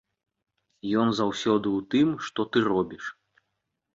Ён 1.01 1.07
заўсёды 1.19 1.67
ў 1.79 1.85
тым, 1.93 2.07
што 2.27 2.45
ты 2.57 2.63
робіш! 2.71 3.03